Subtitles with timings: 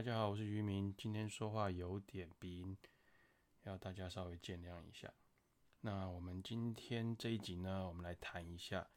[0.00, 0.94] 大家好，我是渔民。
[0.96, 2.74] 今天说话有点鼻音，
[3.64, 5.12] 要大家稍微见谅一下。
[5.82, 8.88] 那我们今天这一集呢，我们来谈一下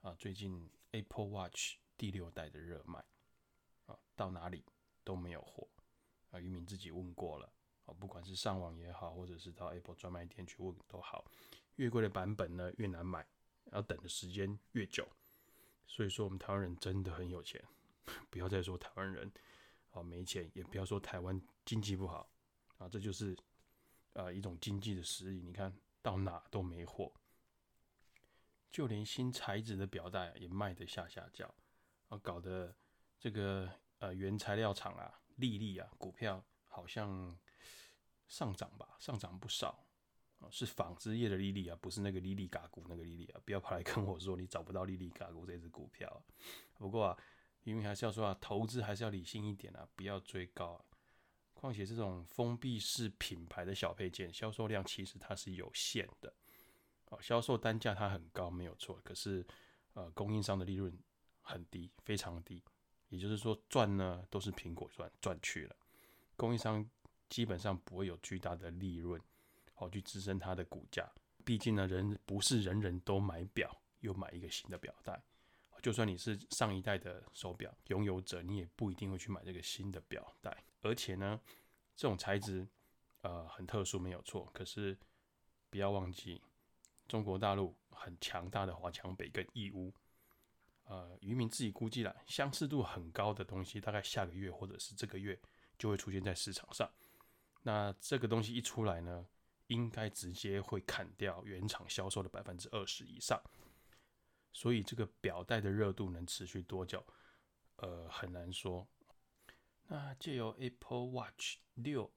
[0.00, 3.04] 啊，最近 Apple Watch 第六代的热卖
[3.84, 4.64] 啊，到哪里
[5.04, 5.68] 都没有货
[6.30, 6.40] 啊。
[6.40, 7.52] 渔民自己问过了
[7.84, 11.26] 啊，不管是上网也好，或者是到 Apple 专卖店去问都好，
[11.76, 13.28] 越贵的版本呢越难买，
[13.72, 15.06] 要等的时间越久。
[15.86, 17.62] 所以说，我们台湾人真的很有钱，
[18.30, 19.30] 不要再说台湾人。
[20.02, 22.30] 没钱也不要说台湾经济不好
[22.78, 23.36] 啊，这就是
[24.12, 25.40] 呃一种经济的实力。
[25.40, 27.12] 你看到哪都没货，
[28.70, 31.52] 就连新材质的表带也卖得下下叫
[32.08, 32.74] 啊，搞得
[33.18, 37.36] 这个呃原材料厂啊，利利啊股票好像
[38.26, 39.86] 上涨吧，上涨不少
[40.38, 46.24] 啊，是纺织业的利利啊，不是那个利利嘎股那个利利啊，不要跑来跟我说你找不到利利嘎股这只股票。
[46.78, 47.18] 不过啊。
[47.68, 50.82] 因为还是要说啊，投资还是要理性一点啊，不要追高。
[51.52, 56.32] 况且这种封闭式品牌的小配件，销售量其实它是有限的
[57.10, 59.46] 哦，销售单价它很高没有错，可是
[59.92, 60.96] 呃，供应商的利润
[61.42, 62.62] 很低，非常低。
[63.08, 65.76] 也就是说，赚呢都是苹果赚赚去了，
[66.36, 66.88] 供应商
[67.28, 69.20] 基本上不会有巨大的利润
[69.74, 71.10] 好去支撑它的股价。
[71.44, 75.20] 毕竟呢，人不是人人都买表又买一个新的表带。
[75.80, 80.64] 就算你是上一代的手表拥有者，你也不一定会去买这个新的表带。
[80.80, 81.40] 而且呢，
[81.96, 82.66] 这种材质
[83.22, 84.50] 呃很特殊，没有错。
[84.52, 84.96] 可是
[85.70, 86.40] 不要忘记，
[87.06, 89.92] 中国大陆很强大的华强北跟义乌，
[90.84, 95.38] 呃，渔民自己估计了，相似度很高的东西，大概下个月或者是这个月
[95.78, 96.90] 就会出现在市场上。
[97.62, 99.26] 那这个东西一出来呢，
[99.66, 103.40] 应该直接会砍掉原厂销售的百分之二十以上。
[104.58, 107.06] 所以这个表带的热度能持续多久？
[107.76, 108.88] 呃，很难说。
[109.86, 112.12] 那借由 Apple Watch 六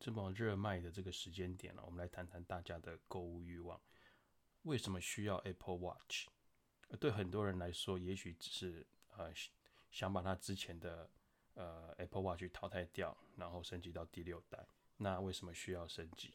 [0.00, 3.80] 这么热卖的这个时间点呢，我们来谈谈大家的购物欲望。
[4.62, 6.26] 为什么需要 Apple Watch？
[6.98, 8.84] 对很多人来说，也许只是
[9.16, 9.32] 呃
[9.92, 11.08] 想把它之前的
[11.54, 14.66] 呃 Apple Watch 淘汰掉，然后升级到第六代。
[14.96, 16.34] 那为什么需要升级？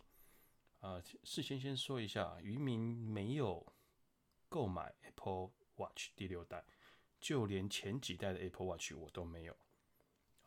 [0.80, 3.74] 啊，事先先说一下，渔民没有。
[4.52, 6.66] 购买 Apple Watch 第六代，
[7.22, 9.56] 就连前几代的 Apple Watch 我都没有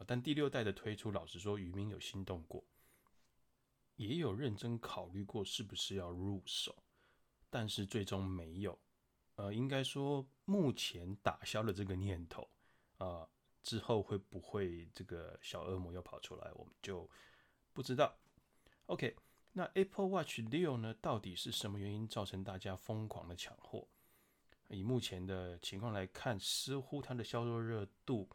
[0.07, 2.63] 但第六代的推出，老实说，渔民有心动过，
[3.97, 6.77] 也有认真考虑过是不是要入手，
[7.49, 8.79] 但是最终没有。
[9.37, 12.47] 呃，应该说目前打消了这个念头
[12.99, 13.27] 啊，
[13.63, 17.09] 之后会不会这个小恶魔又跑出来，我们就
[17.73, 18.15] 不知道。
[18.85, 19.17] OK。
[19.57, 20.93] 那 Apple Watch 六呢？
[20.95, 23.87] 到底是什么原因造成大家疯狂的抢货？
[24.69, 28.29] 以目前的情况来看，似乎它的销售热度，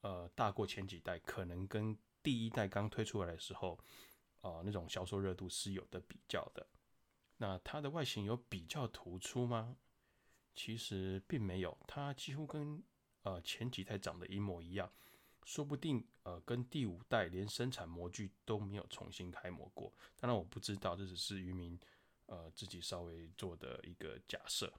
[0.00, 3.78] 呃，大过前几代，可能跟第一代刚推出来的时候，
[4.40, 6.66] 啊，那种销售热度是有的比较的。
[7.36, 9.76] 那它的外形有比较突出吗？
[10.54, 12.82] 其实并没有，它几乎跟
[13.22, 14.92] 呃前几代长得一模一样。
[15.46, 19.90] 说不定，呃，跟第五代连生产模具都没有重新开模过。
[20.18, 21.80] 当然，我不知道，这只是渔民
[22.26, 24.70] 呃自己稍微做的一个假设。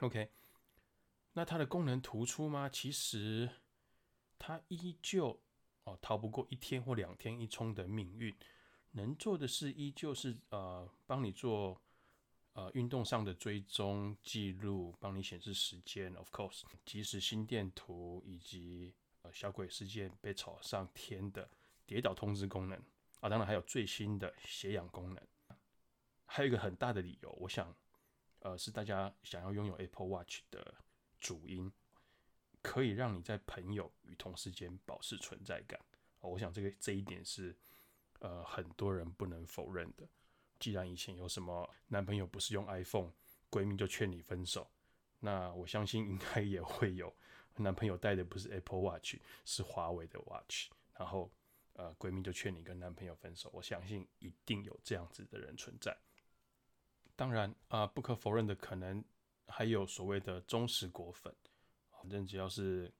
[0.00, 0.30] OK，
[1.32, 2.68] 那它的功能突出吗？
[2.68, 3.48] 其实
[4.38, 5.40] 它依旧
[5.84, 8.36] 哦逃不过一天或两天一充的命运。
[8.92, 11.80] 能做的事依旧是呃帮你做
[12.52, 18.94] 呃运动上的追踪记录，帮你显示时间，of course，即时心电图以及。
[19.22, 21.50] 呃，小鬼事件被炒上天的
[21.84, 22.78] 跌倒通知功能
[23.18, 25.20] 啊，当然还有最新的血氧功能，
[26.24, 27.74] 还有一个很大的理由，我想，
[28.40, 30.74] 呃，是大家想要拥有 Apple Watch 的
[31.18, 31.72] 主因，
[32.62, 35.80] 可以让你在朋友与同事间保持存在感。
[36.20, 37.56] 我想这个这一点是
[38.20, 40.08] 呃很多人不能否认的。
[40.58, 43.12] 既然以前有什么男朋友不是用 iPhone，
[43.50, 44.68] 闺蜜就劝你分手。
[45.20, 47.14] 那我相信应该也会有
[47.56, 51.30] 男朋友戴的不是 Apple Watch，是华为的 Watch，然后
[51.74, 53.50] 呃闺蜜就劝你跟男朋友分手。
[53.52, 55.96] 我相信一定有这样子的人存在。
[57.18, 59.04] 当然啊，不可否认的可能
[59.48, 61.34] 还有所谓的忠实果粉，
[61.90, 62.94] 反正只要是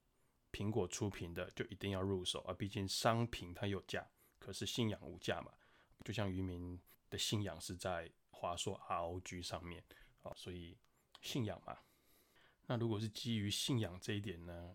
[0.51, 2.53] 苹果出品的就一定要入手啊。
[2.53, 4.05] 毕竟商品它有价，
[4.41, 5.53] 可是信仰无价嘛。
[6.05, 6.77] 就像渔民
[7.09, 9.85] 的信仰是在华硕 ROG 上面
[10.23, 10.77] 啊，所以
[11.21, 11.79] 信仰嘛。
[12.67, 14.75] 那如果是基于信仰这一点呢？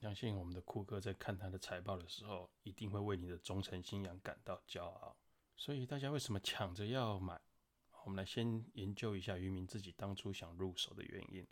[0.00, 5.14] 相信我们的库克在看他的财报的时候，一定会为你的忠诚信仰感到骄傲。
[5.56, 7.38] 所以大家为什么抢着要买？
[8.06, 11.44] 我们来先研究一下渔民自己当初想入手的原因。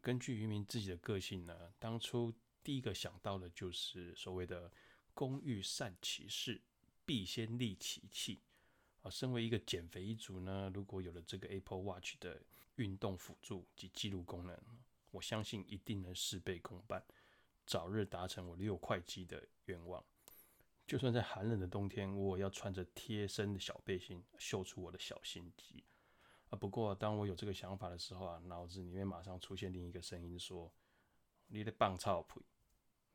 [0.00, 2.34] 根据渔民自己的个性呢，当初
[2.64, 4.72] 第一个想到的就是所谓的
[5.14, 6.60] 工欲善其事，
[7.06, 8.40] 必先利其器。
[9.02, 12.42] 啊，身为一个减肥一族呢，如果有了这个 Apple Watch 的
[12.74, 14.60] 运动辅助及记录功能，
[15.12, 17.04] 我相信一定能事倍功半，
[17.64, 20.04] 早日达成我六块肌的愿望。
[20.88, 25.84] 就算在寒冷的冬天，我也要穿着贴身的小背心，秀出我的小心机。
[26.48, 30.72] 啊，不过当我有这个想法的时候啊，脑子里面马上出现另一个声音说
[31.48, 32.42] ：“你的棒操腿，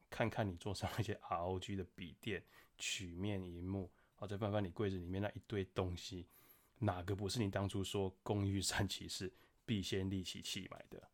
[0.07, 2.45] 看看你桌上那些 ROG 的笔电、
[2.77, 6.27] 曲面荧幕。”好，再翻翻你柜子里面那一堆东西，
[6.77, 9.33] 哪个不是你当初说“工欲善其事，
[9.65, 11.09] 必先利其器”买的？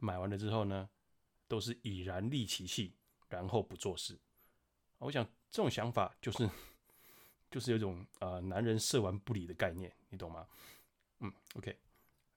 [0.00, 0.90] 买完了之后呢，
[1.46, 2.96] 都是已然利其器，
[3.28, 4.18] 然后不做事。
[5.00, 6.48] 我想这种想法就是，
[7.50, 10.46] 就是有种呃男人射完不理的概念，你懂吗？
[11.18, 11.76] 嗯，OK，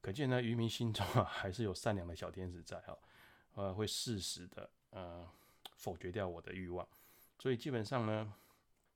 [0.02, 2.98] 可见呢，渔民心中啊还是有善良的小天使在哈，
[3.54, 5.30] 呃，会适时的呃
[5.76, 6.88] 否决掉我的欲望，
[7.38, 8.34] 所以基本上呢。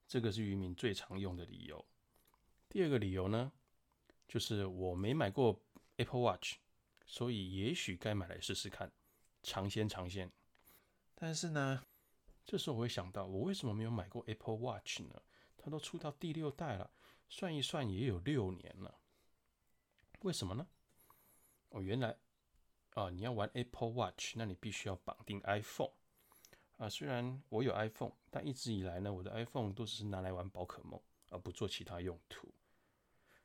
[0.10, 1.86] 这个是渔民最常用的理由。
[2.70, 3.52] 第二个理由呢，
[4.25, 5.62] 就是我没买过
[5.98, 6.54] Apple Watch，
[7.06, 8.90] 所以也许该买来试试看，
[9.44, 10.31] 尝鲜尝鲜。
[11.13, 11.84] 但是呢，
[12.48, 15.22] 这时候我会想到，我为什么没有买过 Apple Watch 呢？
[15.58, 16.90] 它都出到第六代了，
[17.28, 18.98] 算一算也有六年了。
[20.22, 20.66] 为什么呢？
[21.70, 22.18] 哦，原来
[22.94, 25.92] 啊，你要玩 Apple Watch，那你必须要绑定 iPhone。
[26.78, 30.98] 啊，虽然我有 iPhone，但一直以来呢，我的 iPhone 都只是拿来玩宝可梦，
[31.30, 32.48] 而不做其他用途。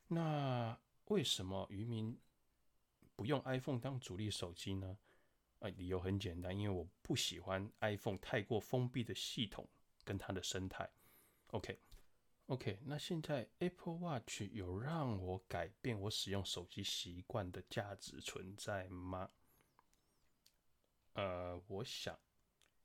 [0.07, 2.17] 那为什么渔民
[3.17, 4.97] 不用 iPhone 当主力手机呢？
[5.63, 9.65] 啊，理由很简单，因为我不喜欢 iPhone 太过封闭的系统
[10.03, 10.91] 跟它的生态。
[11.47, 19.31] OK，OK，那现在 Apple Watch 有让我改变我使用手机习惯的价值存在吗？
[21.13, 22.19] 呃，我想。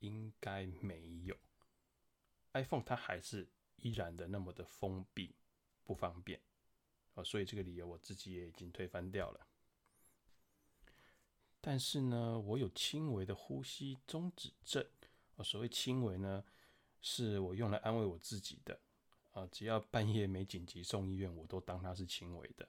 [0.01, 1.37] 应该没有
[2.53, 5.35] ，iPhone 它还是依然的那么的封闭
[5.83, 6.41] 不方便
[7.15, 9.48] 啊，所以这个理由我自己也已经推翻掉了。
[11.61, 14.85] 但是呢，我有轻微的呼吸中止症
[15.35, 16.43] 啊，所谓轻微呢，
[17.01, 18.79] 是我用来安慰我自己的
[19.31, 22.67] 啊，只要半夜没紧急送医院，我都当它是轻微的。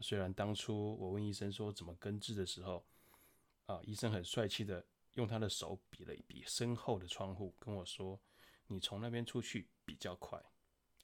[0.00, 2.84] 虽然当初我问医生说怎么根治的时候，
[3.66, 4.86] 啊，医生很帅气的。
[5.14, 8.18] 用他的手比了一比身后的窗户，跟我说
[8.68, 10.40] ：“你从那边出去比较快。”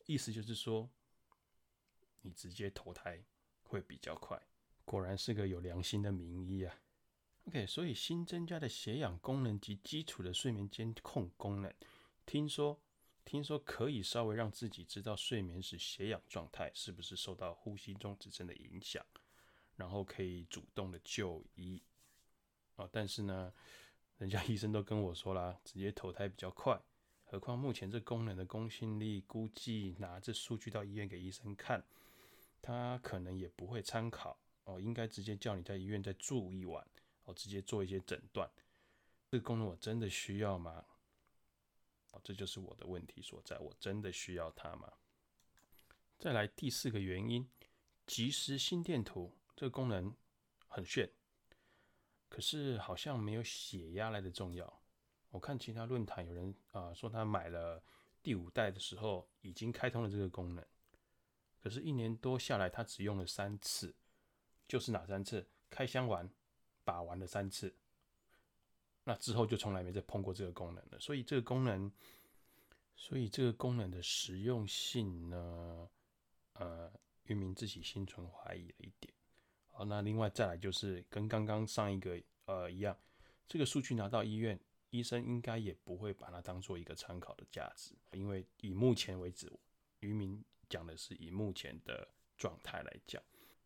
[0.06, 0.88] 意思就是说，
[2.20, 3.20] 你直接投胎
[3.64, 4.40] 会比较快。
[4.84, 6.72] 果然是个有良心的名医啊。
[7.48, 11.72] OK，所以新增加的血氧功能及基础的睡眠监控功能，
[12.24, 12.78] 听说
[13.24, 19.04] 听说可以稍微让自己知道睡眠时血氧状态是不是受到呼吸中止症的影响，
[19.76, 21.82] 然后可以主动的就医
[22.76, 22.88] 啊。
[22.92, 23.52] 但是呢？
[24.18, 26.80] 人家医生都跟我说啦，直接投胎比较快。
[27.26, 31.84] 何况目前这功能的公信力，估计拿这数据到医院给医生看，
[32.62, 34.80] 他可能也不会参考哦。
[34.80, 36.82] 应该直接叫你在医院再住一晚，
[37.26, 38.50] 哦，直接做一些诊断。
[39.30, 40.84] 这个功能我真的需要吗？
[42.12, 43.58] 哦，这就是我的问题所在。
[43.58, 44.92] 我真的需要它吗？
[46.18, 47.48] 再来第四个原因，
[48.06, 50.16] 即时心电图这个功能
[50.66, 51.10] 很炫。
[52.28, 54.82] 可是好像没有血压来的重要。
[55.30, 57.82] 我看其他论坛有人啊说他买了
[58.22, 60.64] 第五代的时候已经开通了这个功能，
[61.62, 63.94] 可是，一年多下来他只用了三次，
[64.66, 65.46] 就是哪三次？
[65.68, 66.28] 开箱完
[66.86, 67.74] 把玩了三次，
[69.02, 71.00] 那之后就从来没再碰过这个功能了。
[71.00, 71.90] 所以这个功能，
[72.94, 75.90] 所以这个功能的实用性呢，
[76.52, 76.92] 呃，
[77.24, 79.12] 渔民自己心存怀疑了一点。
[79.66, 82.96] 好，那另外再来就是跟刚刚上一个呃一样，
[83.48, 84.58] 这个数据拿到医院，
[84.90, 89.52] 医生应该也不会把它当做一个参考的价值，因为以目前为止，
[89.98, 93.20] 渔民讲的是以目前的状态来讲，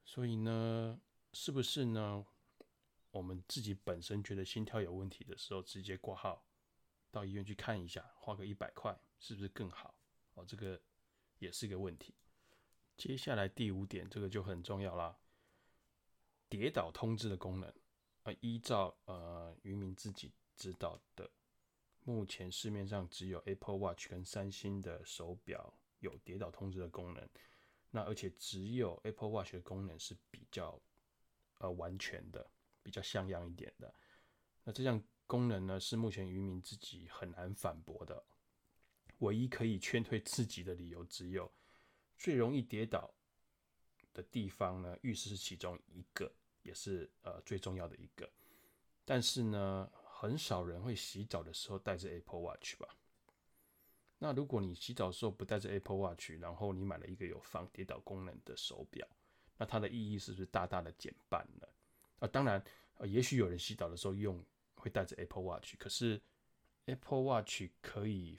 [0.06, 0.98] 所以呢，
[1.34, 2.24] 是不是呢？
[3.10, 6.46] 我们自己本身觉得心跳有问题的时候，直接挂号
[7.10, 9.94] 到医院去看一下，花个一百块，是不是更好？
[10.34, 10.80] 哦，这个
[11.38, 12.14] 也是一个问题。
[12.96, 15.18] 接下来第五点，这个就很重要啦。
[16.48, 17.72] 跌倒通知的功能，
[18.22, 21.30] 啊，依照呃渔民自己知道的，
[22.04, 27.28] 目前市面上只有 Apple Watch 跟三星的手表有跌倒通知的功能，
[27.90, 30.80] 那而且只有 Apple Watch 的功能是比较
[31.58, 32.50] 呃完全的，
[32.82, 33.94] 比较像样一点的。
[34.64, 38.24] 那这项功能呢，是目前渔民自己很难反驳的，
[39.18, 41.50] 唯一可以劝退自己的理由只有
[42.16, 43.14] 最容易跌倒
[44.12, 46.32] 的地方呢，浴室是其中一个。
[46.62, 48.30] 也是呃最重要的一个，
[49.06, 52.86] 但是呢，很少人会洗澡的时候带着 Apple Watch 吧？
[54.18, 59.08] 那如果你洗澡的时候不带着 Apple Watch，然后你买了一个有防跌倒功能的手表，
[59.56, 61.69] 那它的意义是不是大大的减半了？
[62.20, 62.62] 啊，当然，
[62.94, 64.42] 呃，也许有人洗澡的时候用
[64.74, 66.20] 会带着 Apple Watch，可是
[66.84, 68.38] Apple Watch 可以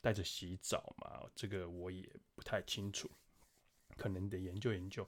[0.00, 1.28] 带着洗澡吗？
[1.34, 3.10] 这个我也不太清楚，
[3.96, 5.06] 可能得研究研究。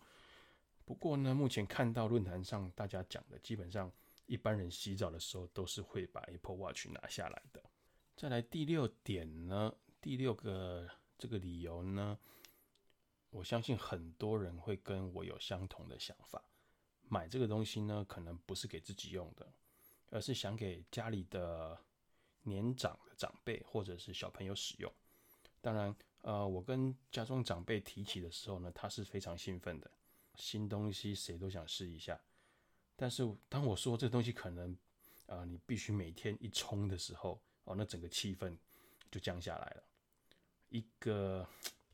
[0.85, 3.91] 不过呢，目前看到论坛上大家讲的，基本上
[4.27, 7.63] 一般人洗澡的时候都是会把 Apple Watch 拿下来的。
[8.17, 12.19] 再来第六点呢，第六个这个理由呢，
[13.31, 16.43] 我相信很多人会跟我有相同的想法。
[17.11, 19.53] 买这个东西呢，可能不是给自己用的，
[20.09, 21.79] 而是想给家里的
[22.45, 24.91] 年长的长辈或者是小朋友使用。
[25.61, 29.91] 当然，呃，我跟家中长辈提起的时候呢，他是非常兴奋的。
[30.37, 32.19] 新东西谁都想试一下，
[32.97, 34.75] 但是当我说这东西可能，
[35.27, 38.57] 啊，你必须每天一充的时候，哦，那整个气氛
[39.11, 39.83] 就降下来了。
[40.71, 41.47] 一个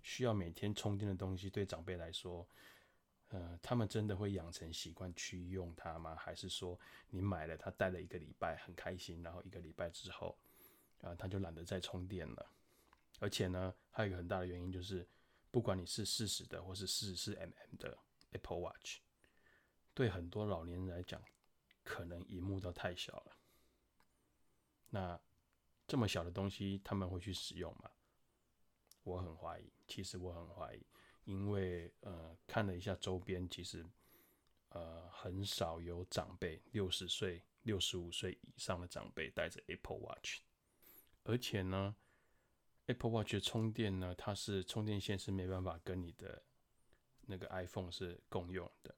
[0.02, 2.46] 需要每天充电的东西，对长辈来说，
[3.28, 6.14] 呃，他们真的会养成习惯去用它吗？
[6.14, 6.78] 还是说
[7.10, 10.38] 你买了它戴了一个礼拜很开心，然后一个礼拜之后，
[11.02, 12.50] 啊，他就懒得再充电了？
[13.18, 15.06] 而且呢，还有一个很大的原因就是，
[15.50, 17.98] 不管你是四十的或是四十四 mm 的。
[18.32, 18.98] Apple Watch
[19.94, 21.22] 对很多老年人来讲，
[21.82, 23.38] 可能荧幕都太小了。
[24.90, 25.18] 那
[25.86, 27.90] 这么小的东西，他们会去使用吗？
[29.04, 29.72] 我很怀疑。
[29.86, 30.84] 其实我很怀疑，
[31.26, 33.84] 因为呃，看了一下周边，其实
[34.70, 40.40] 呃，很少有长辈六十岁、六十五岁以上的长辈带着 Apple Watch。
[41.24, 41.94] 而且呢
[42.86, 46.42] ，Apple Watch 的充电呢，它是充电线是没办法跟你的。
[47.28, 48.94] 那个 iPhone 是共用的，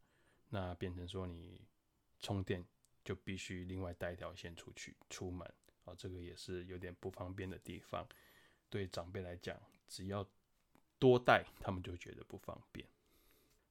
[0.51, 1.67] 那变成说你
[2.19, 2.63] 充电
[3.03, 5.51] 就必须另外带一条线出去出门
[5.85, 8.07] 啊，这个也是有点不方便的地方。
[8.69, 9.59] 对长辈来讲，
[9.89, 10.23] 只要
[10.99, 12.88] 多带，他们就觉得不方便。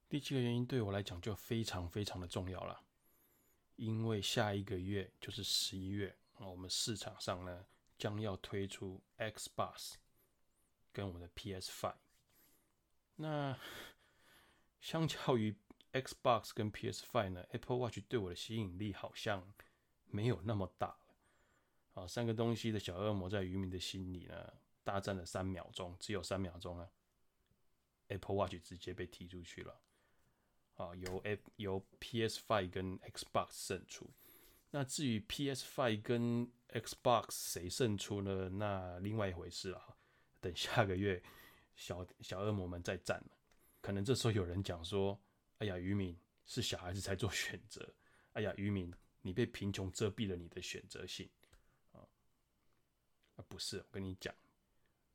[0.08, 2.82] 第七个原因对我来讲就非常非常的重要了，
[3.76, 7.66] 因为下一个月就是十一月，我们市场上呢
[7.96, 9.94] 将要推出 Xbox
[10.92, 11.96] 跟我们的 PS Five，
[13.16, 13.58] 那。
[14.80, 15.56] 相较于
[15.92, 19.52] Xbox 跟 PS5 呢，Apple Watch 对我的吸引力好像
[20.04, 21.14] 没有那么大了。
[21.94, 24.52] 啊，三个东西的小恶魔在渔民的心里呢，
[24.84, 26.88] 大战了三秒钟，只有三秒钟啊
[28.08, 29.80] ，Apple Watch 直接被踢出去了。
[30.74, 34.08] 啊，由 A 由 PS5 跟 Xbox 胜出。
[34.70, 38.48] 那至于 PS5 跟 Xbox 谁胜出呢？
[38.50, 39.96] 那另外一回事了。
[40.40, 41.20] 等下个月
[41.74, 43.36] 小小恶魔们再战了。
[43.80, 45.18] 可能这时候有人讲说
[45.58, 47.92] ：“哎呀，渔民是小孩子才做选择。
[48.34, 51.28] 哎呀，渔民，你被贫穷遮蔽了你的选择性！
[51.92, 52.04] 啊，
[53.48, 54.32] 不是，我跟你讲，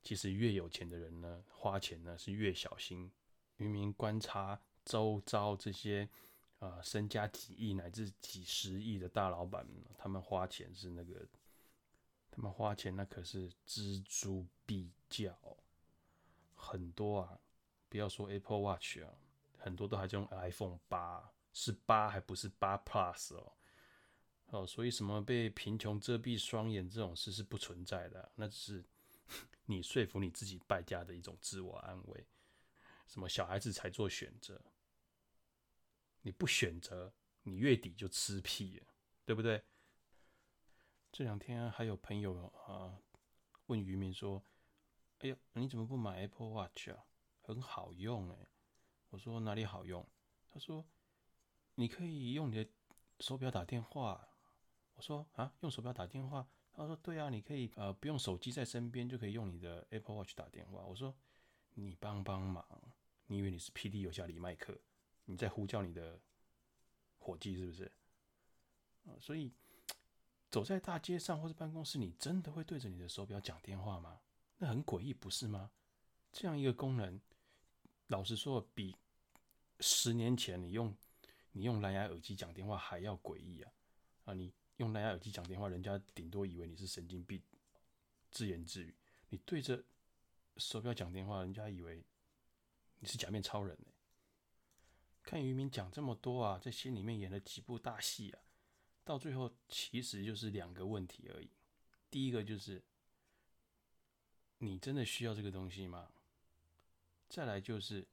[0.04, 3.12] 其实越有钱的人呢，花钱呢是越小心。
[3.58, 6.10] 渔民观察周遭这些
[6.60, 9.68] 啊，身家几亿乃至几十亿的大老板，
[9.98, 11.26] 他们花钱是那个，
[12.30, 15.38] 他们花钱那可是锱铢必较，
[16.54, 17.40] 很多啊。”
[17.90, 19.14] 不要说 Apple Watch 啊，
[19.60, 23.54] 很多都还在用 iPhone 八，是八还不是八 Plus 哦。
[24.48, 28.84] 哦，所以什么被贫穷遮蔽双眼这种事是不存在的，那只是
[29.66, 32.28] 你说服你自己败家的一种自我安慰。
[33.08, 34.62] 什么小孩子才做选择，
[36.22, 38.88] 你不选择，你月底就吃屁了，
[39.26, 39.64] 对不对？
[41.12, 42.98] 这两天还有朋友啊
[43.68, 44.44] 问渔民说
[45.20, 47.06] ：“哎呀，你怎么不买 Apple Watch 啊？”
[47.42, 48.48] 很好用哎，
[49.10, 50.10] 我说哪里好用？
[50.50, 50.86] 他说
[51.76, 52.70] 你可以用你的
[53.20, 54.30] 手表打电话。
[54.94, 56.48] 我说啊，用手表打电话？
[56.76, 60.84] 他说对啊，你可以呃不用手机在身边就可以用你的 Apple Watch 打电话。
[60.84, 61.16] 我说
[61.76, 62.66] 你帮帮忙，
[63.28, 64.78] 你以为你是 P D 有效李麦克？
[65.26, 66.20] 你在呼叫你的
[67.20, 67.92] 伙计是不是？
[69.06, 69.52] 啊，所以
[70.50, 74.20] 走在大街上或者办公室，你真的会对着你的手表讲电话吗？
[74.58, 75.72] 那很诡异，不是吗？
[76.32, 77.22] 这样一个功能。
[78.08, 78.96] 老实说，比
[79.80, 80.96] 十年前你用
[81.52, 83.72] 你用蓝牙耳机讲电话还要诡异啊！
[84.26, 87.42] 啊，你用蓝牙耳机讲电话，人家顶多以为你是神经病，
[88.32, 88.94] 自言自语；
[89.30, 89.84] 你对着
[90.58, 92.04] 手表讲电话，人家以为
[93.00, 93.88] 你是假面超人呢。
[95.22, 98.42] 看渔民讲这么多啊，在心里面演了几部大戏啊，
[99.04, 101.50] 到最后其实就是两个问题而已。
[102.10, 102.84] 第一个就是，
[104.58, 106.12] 你真的需要这个东西吗？
[107.30, 108.08] 再来就是，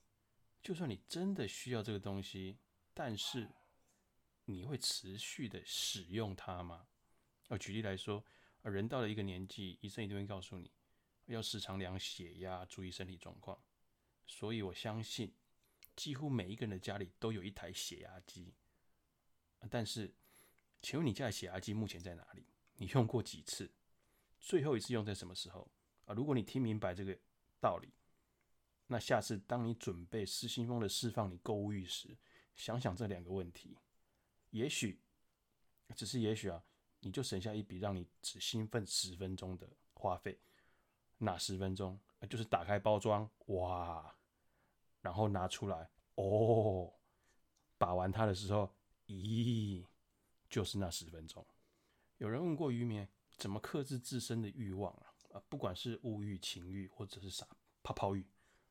[0.62, 2.59] 就算你真的需要这个东西，
[2.95, 3.49] 但是
[4.52, 6.88] 你会持续的使用它吗？
[7.49, 8.25] 要，举例来说，
[8.62, 10.71] 人到了一个年纪，医生一定会告诉你，
[11.26, 13.62] 要时常量血压，注意身体状况。
[14.26, 15.35] 所以我相信，
[15.97, 18.54] 几乎每一个人的家里都有一台血压机。
[19.69, 20.14] 但是，
[20.80, 22.47] 请问你家的血压机目前在哪里？
[22.76, 23.71] 你用过几次？
[24.38, 25.71] 最后一次用在什么时候？
[26.07, 27.19] 啊，如果你听明白这个
[27.61, 27.92] 道理，
[28.87, 32.16] 那下次当你准备失心疯的释放你购物欲时，
[32.57, 33.76] 想想这两个问题，
[34.50, 35.00] 也许，
[35.95, 36.62] 只是也许啊，
[37.00, 40.38] 你就省下一笔让你只兴奋十分钟的花费。
[41.19, 41.99] 哪十分钟？
[42.28, 44.14] 就是打开包装，哇，
[45.00, 46.92] 然后拿出来，哦，
[47.78, 48.75] 把玩它的时候，
[49.07, 49.85] 咦，
[50.49, 51.47] 就是那十分钟。
[52.19, 55.14] 有人问过渔民，怎么克制自身的欲望啊？
[55.33, 57.47] 啊，不管是物欲、情欲，或者是啥
[57.83, 58.26] 泡泡欲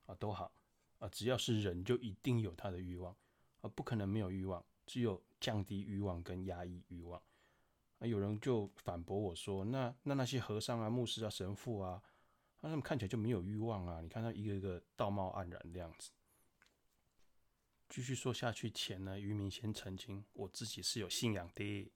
[0.05, 0.51] 啊，都好
[0.99, 3.15] 啊，只要是人，就一定有他的欲望
[3.61, 7.21] 啊，不可能没有欲望，只有降低欲望跟压抑欲望
[7.99, 8.07] 啊。
[8.07, 12.01] 有人就反驳我说，那那那些和尚啊、牧师啊、神父啊，
[12.61, 14.01] 那他们看起来就没有欲望啊？
[14.01, 16.09] 你看他一个一个道貌岸然的样子。
[17.87, 21.91] 继续说下去前呢，渔民先澄清，我自己是有信仰的，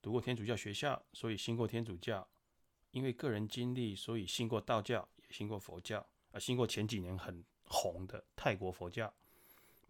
[0.00, 2.28] 读过天主教学校，所以信过天主教。
[2.92, 9.12] 因为个人经历，所以信过道教，也信过佛教，啊，信过前几年很红的泰国佛教。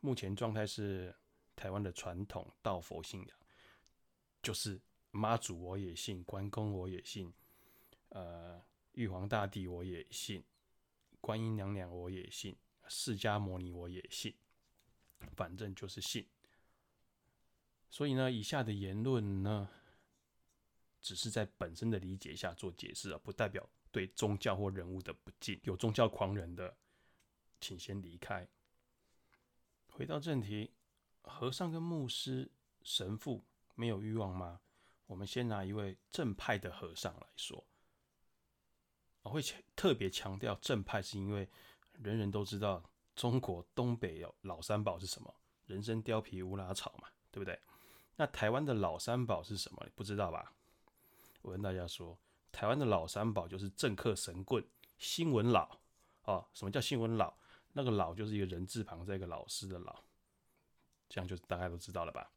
[0.01, 1.15] 目前状态是
[1.55, 3.39] 台湾的传统道佛信仰，
[4.43, 4.81] 就是
[5.11, 7.33] 妈祖我也信，关公我也信，
[8.09, 10.45] 呃，玉皇大帝我也信，
[11.21, 12.57] 观音娘娘我也信，
[12.89, 14.35] 释迦牟尼我也信，
[15.37, 16.27] 反正就是信。
[17.91, 19.71] 所以呢，以下的言论呢。
[21.07, 25.61] 只是在本身的理解下做解释啊，不代表对宗教或人物的不敬。
[25.65, 26.75] 有宗教狂人的，
[27.61, 28.49] 请先离开。
[29.91, 30.73] 回到正题，
[31.25, 32.51] 和尚跟牧师、
[32.83, 34.61] 神父没有欲望吗？
[35.07, 37.63] 我们先拿一位正派的和尚来说，
[39.23, 39.43] 我会
[39.77, 41.49] 特别强调正派，是因为
[41.93, 42.83] 人人都知道
[43.15, 45.35] 中国东北有老三宝是什么？
[45.67, 47.59] 人参、貂皮、乌拉草嘛，对不对？
[48.17, 49.87] 那台湾的老三宝是什么？
[49.95, 50.53] 不知道吧？
[51.43, 52.19] 我跟大家说，
[52.53, 54.65] 台湾的老三宝就是政客神棍、
[54.99, 55.79] 新闻老
[56.25, 56.47] 哦。
[56.55, 57.35] 什么叫新闻老？
[57.73, 60.03] 那个老就是一个人字旁，再一个老师的老，
[61.15, 62.29] 这样就大家都知道了吧？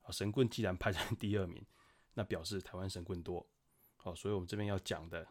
[0.00, 1.66] 好，神棍既然排在第二名，
[2.14, 3.44] 那表示台湾神棍多
[3.96, 4.14] 好。
[4.14, 5.26] 所以我们这边要讲的，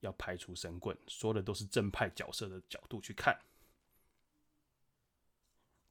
[0.00, 3.40] 要排除神棍，说的都是正派角色的角度去看。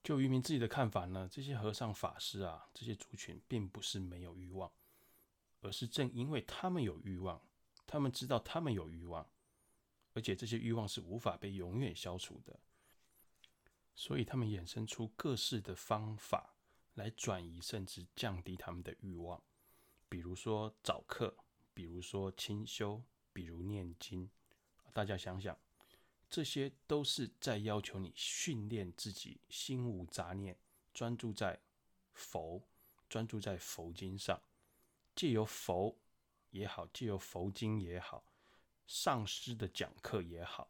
[0.04, 4.70] 就渔民自己的看法呢，这些和尚法师啊，这些族群并不是没有欲望。
[5.62, 7.42] 而是正因为他们有欲望，
[7.88, 9.26] 他们知道他们有欲望，
[10.14, 12.60] 而且这些欲望是无法被永远消除的，
[13.96, 16.54] 所以他们衍生出各式的方法
[16.96, 19.42] 来转移甚至降低他们的欲望，
[20.10, 21.36] 比如说早课，
[21.74, 23.02] 比如说清修，
[23.34, 24.30] 比如念经。
[24.94, 25.58] 大家想想，
[26.30, 30.58] 这些都是在要求你训练自己心无杂念，
[30.94, 31.60] 专注在
[32.14, 32.62] 佛，
[33.10, 34.42] 专注在佛经上。
[35.14, 35.98] 借由佛
[36.52, 38.26] 也好，借由佛经也好，
[38.88, 40.70] 上师的讲课也好，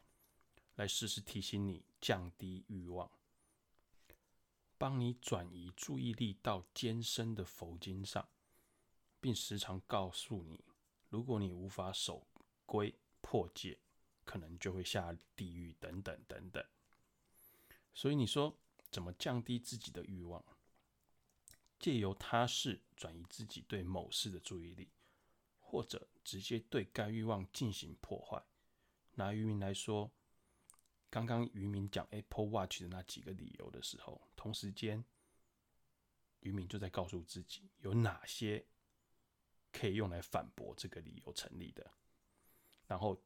[0.75, 3.09] 来时时提醒你降低欲望，
[4.77, 8.29] 帮你转移注意力到艰深的佛经上，
[9.19, 10.63] 并时常告诉你，
[11.09, 12.27] 如果你无法守
[12.63, 13.79] 规破戒，
[14.23, 16.63] 可能就会下地狱等等等等。
[17.91, 18.55] 所以你说
[18.91, 20.45] 怎么降低自己的欲望？
[21.79, 24.91] 借由他事转移自己对某事的注意力，
[25.59, 28.45] 或者直接对该欲望进行破坏。
[29.15, 30.11] 拿渔民来说，
[31.15, 35.01] 刚刚渔民讲 Apple Watch 的那几个理由的时候，同时间
[36.41, 38.65] 渔民就在告诉自己有哪些
[39.71, 41.89] 可以用来反驳这个理由成立的，
[42.85, 43.17] 然后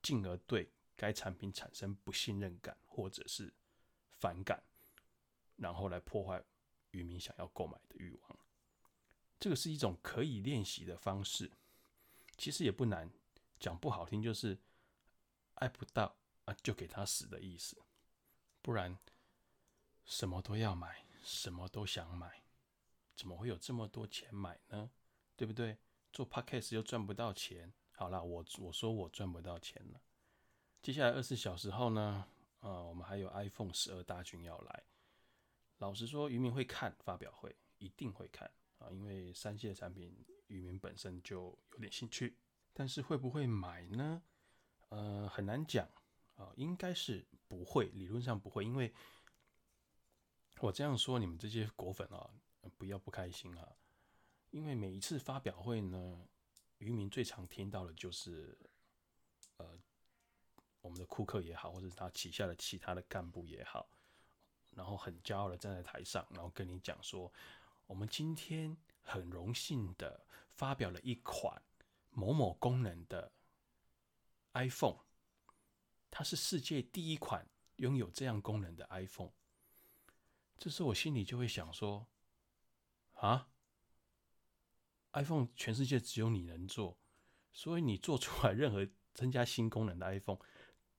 [0.00, 3.52] 进而对该产品产生不信任感或者是
[4.08, 4.62] 反感，
[5.56, 6.42] 然后来破坏。
[6.92, 8.38] 渔民想要购买的欲望，
[9.38, 11.50] 这个是一种可以练习的方式，
[12.38, 13.10] 其实也不难。
[13.58, 14.56] 讲不好听就是
[15.56, 17.82] 爱不到啊，就给他死的意思。
[18.62, 18.98] 不然
[20.04, 22.44] 什么都要买，什么都想买，
[23.14, 24.90] 怎么会有这么多钱买呢？
[25.36, 25.78] 对不对？
[26.12, 27.72] 做 podcast 又赚不到钱。
[27.92, 30.00] 好了，我我说我赚不到钱了。
[30.82, 32.28] 接下来二十四小时后呢？
[32.60, 34.84] 呃，我们还有 iPhone 十二大军要来。
[35.78, 42.38] 老实说，渔民会看发表会，一定会看啊，因为三系的产品，渔民本身就有点兴趣。
[42.72, 44.22] 但是会不会买呢？
[44.88, 45.88] 呃，很难讲
[46.36, 48.64] 啊，应该是不会，理论上不会。
[48.64, 48.92] 因为
[50.60, 52.30] 我这样说，你们这些果粉啊，
[52.76, 53.76] 不要不开心啊。
[54.50, 56.28] 因为每一次发表会呢，
[56.78, 58.56] 渔民最常听到的就是，
[59.56, 59.78] 呃，
[60.80, 63.88] 我们的库克也好，或者是他旗下的其他的干部也好，
[64.70, 67.32] 然后很骄傲的站在台上，然后跟你讲说，
[67.86, 71.60] 我们今天很荣幸的发表了一款
[72.10, 73.32] 某某功能的
[74.52, 75.03] iPhone，
[76.16, 77.44] 它是世界第一款
[77.78, 79.32] 拥有这样功能的 iPhone。
[80.56, 82.06] 这时我心里就会想说，
[83.14, 83.48] 啊
[85.14, 86.96] ，iPhone 全世界只有你能做，
[87.52, 90.38] 所以你做出来任何增加新功能的 iPhone。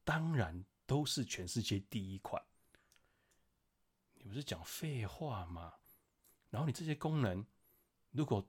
[0.04, 2.46] 当然都是全世界第一款，
[4.16, 5.76] 你不是讲废话吗？
[6.50, 7.46] 然后你这些功能，
[8.12, 8.46] 如果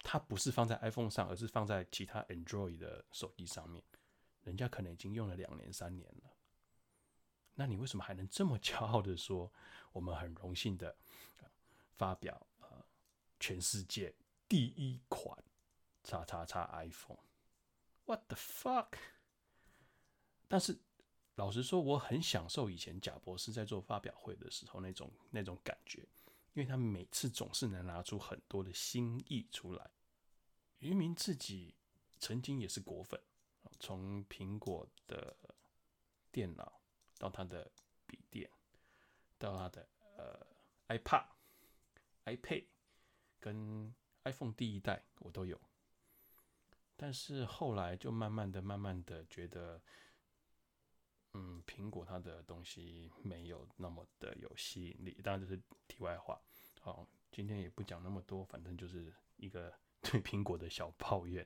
[0.00, 3.84] 它不是放在 iPhone 上，而是放在其他 Android 的手机上面，
[4.44, 6.30] 人家可能已经用了两年、三年了。
[7.54, 9.52] 那你为什么还能这么骄傲的说，
[9.92, 10.96] 我们很荣幸的
[11.96, 12.84] 发表呃
[13.38, 14.14] 全世界
[14.48, 15.36] 第一款
[16.02, 18.98] 叉叉叉 iPhone？What the fuck？
[20.48, 20.78] 但是，
[21.36, 26.06] 老实说，我很享受以前贾博士在做发表会的时候那种那种感觉，
[26.52, 29.90] 因为他每次总是能拿出很多的新意出来。
[30.80, 31.74] 于明自己
[32.18, 33.18] 曾经也是果粉，
[33.78, 35.36] 从苹果的
[36.30, 36.80] 电脑
[37.18, 37.70] 到它的
[38.06, 38.50] 笔电，
[39.38, 40.46] 到它的呃
[40.88, 41.26] iPad、
[42.24, 42.64] iPad
[43.40, 45.60] 跟 iPhone 第一代我都有，
[46.96, 49.80] 但是后来就慢慢的、慢慢的觉得。
[51.36, 56.40] 嗯，苹果它的东西没有那么的有吸引力，当然这是题外话。
[56.80, 61.44] 好，今天也不讲那么多，反正就是一个对苹果的小抱怨。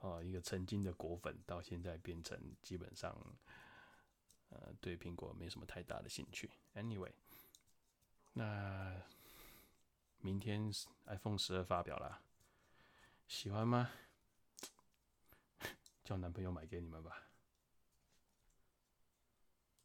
[0.00, 3.16] 哦，一个曾经的果粉，到现在变成基本上，
[4.50, 6.50] 呃，对苹果没什么太大的兴趣。
[6.74, 7.12] Anyway，
[8.34, 9.02] 那
[10.20, 10.70] 明天
[11.06, 12.22] iPhone 十二发表了，
[13.26, 13.90] 喜欢吗？
[16.04, 17.25] 叫男朋友买给你们吧。